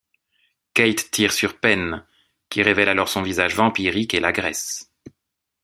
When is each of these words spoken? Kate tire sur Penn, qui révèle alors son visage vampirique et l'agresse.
Kate 0.73 1.11
tire 1.11 1.31
sur 1.31 1.59
Penn, 1.59 2.03
qui 2.49 2.63
révèle 2.63 2.89
alors 2.89 3.07
son 3.07 3.21
visage 3.21 3.53
vampirique 3.55 4.15
et 4.15 4.19
l'agresse. 4.19 4.91